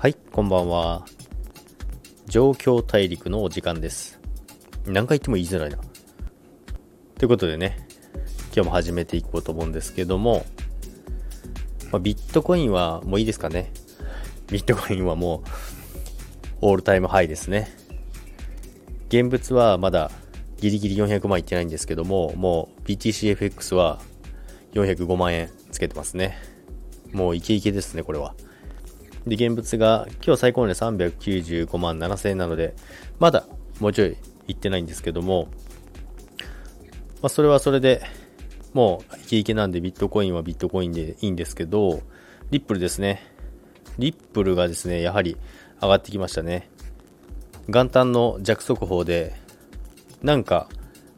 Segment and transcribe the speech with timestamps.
[0.00, 1.04] はい、こんばんは。
[2.26, 4.18] 状況大陸のお時間です。
[4.86, 5.76] 何回言っても言いづらいな。
[7.18, 7.86] ということでね、
[8.44, 10.46] 今日も始めていこうと思うんですけども、
[11.92, 13.74] まあ、ビットコインはもういいですかね。
[14.50, 15.48] ビットコインはもう、
[16.62, 17.68] オールタイムハイですね。
[19.10, 20.10] 現物はまだ
[20.62, 24.00] ギリギリ400万いってないんですけども、もう BTCFX は
[24.72, 26.38] 405万円つけてますね。
[27.12, 28.34] もうイケイケですね、これは。
[29.26, 32.74] で、現物が今日最高値395万7000円なので、
[33.18, 33.46] まだ
[33.80, 34.16] もうちょい
[34.48, 35.48] いってないんですけども、
[37.22, 38.02] まあ、それはそれで
[38.72, 42.02] もうイケイケなんでビットコインはビットコインでいいんですけど、
[42.50, 43.22] リップルですね。
[43.98, 45.36] リップルがですね、やはり
[45.82, 46.70] 上がってきましたね。
[47.68, 49.34] 元旦の弱速報で、
[50.22, 50.68] なんか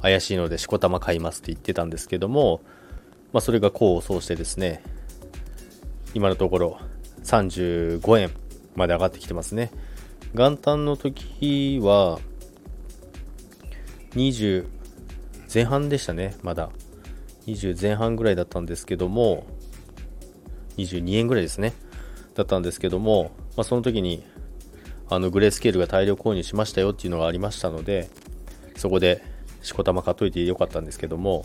[0.00, 2.60] 怪しいのでしこたま買いますって言ってたんですけども、
[3.32, 4.82] まあ、それが功を奏してですね、
[6.14, 6.78] 今のところ
[7.28, 8.30] 35円
[8.74, 9.70] まで上がってきてますね。
[10.34, 12.18] 元旦の時は
[14.12, 14.66] 20
[15.52, 16.70] 前半でしたね、まだ。
[17.46, 19.46] 20前半ぐらいだったんですけども、
[20.78, 21.74] 22円ぐらいですね。
[22.34, 24.24] だったんですけども、まあ、その時に
[25.10, 28.08] あのグレースケールが大量購入しましたよっていうのがありましたので、
[28.76, 29.22] そこで
[29.62, 31.44] しこたま買っといてよかったんですけども、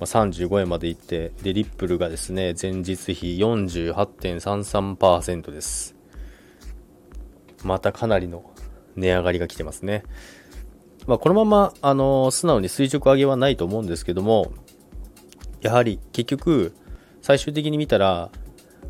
[0.00, 5.94] まあ、35円までいって、で、リップルがですね、前日比48.33%です。
[7.64, 8.44] またかなりの
[8.96, 10.04] 値上がりが来てますね。
[11.06, 14.52] まあ、このまま、あの素直に垂直上げはないと思うんですけども、
[15.60, 16.74] やはり結局、
[17.22, 18.30] 最終的に見たら、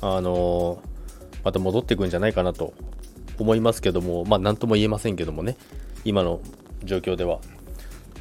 [0.00, 0.82] あの
[1.44, 2.74] また戻っていくんじゃないかなと
[3.38, 5.56] 思いますけども、まあ、なんとも言えませんけどもね、
[6.04, 6.40] 今の
[6.84, 7.40] 状況では。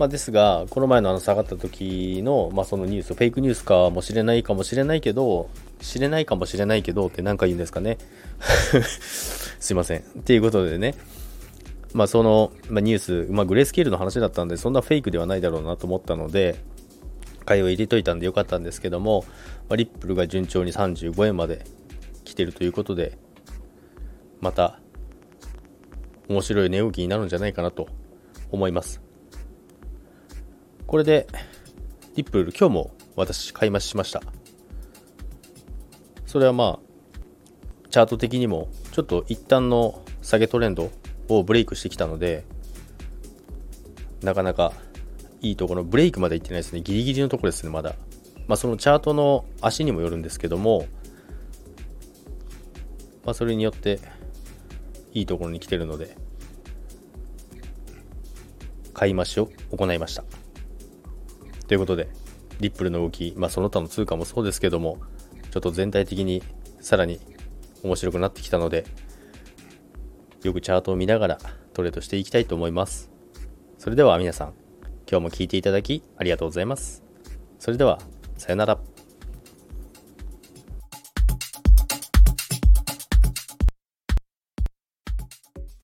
[0.02, 5.48] まあ、ですが、この前のあの下がった時の、まあ、そのニュース、フェイクニュースかもしれないかもしれないけど、
[5.80, 8.00] 知れないかもしれないけどって何か言うんですかね。
[8.82, 10.00] すいません。
[10.00, 10.96] っていうことでね、
[11.94, 16.56] まあ、その、ま、ニュース、まあ、グレースケールの話だったんで、そんなフェイクではないだろうなと思ったので、
[17.46, 19.24] 買いを入れといたんでよかったんですけども、
[19.70, 21.64] まあ、リップルが順調に35円まで
[22.24, 23.20] 来てるということで、
[24.40, 24.80] また、
[26.28, 27.88] 面白い値動きになるんじゃないかなと
[28.52, 29.11] 思います。
[30.92, 31.26] これで、
[32.18, 34.22] リップル、今日も私買い増ししました。
[36.26, 40.92] それはまあ、チャート的にも、ちょっと一旦の下げトレンド
[41.30, 42.44] をブレイクしてきたので、
[44.22, 44.74] なかなか
[45.40, 46.82] いいところ、ブレイクまで行ってないですね。
[46.82, 47.96] ギリギリのところですね、まだ。
[48.50, 50.88] まあ、そのチャートの足にもよるんですけども、
[53.24, 54.02] まあ、それによって、
[55.14, 56.18] いいところに来てるので、
[58.94, 60.26] 買い増しを行いました。
[61.72, 62.10] ということで、
[62.60, 64.98] リップルの動き、まあ、その他の通貨もそうですけども、
[65.52, 66.44] ちょっと全体的に
[66.82, 67.22] さらに
[67.82, 68.84] 面白くなってきたので、
[70.44, 71.38] よくチャートを見ながら
[71.72, 73.10] トレードしていきたいと思います。
[73.78, 74.54] それでは皆さん、
[75.10, 77.06] 今日も聞いていただきありがとうございます。
[77.58, 78.00] それでは、
[78.36, 78.91] さよなら。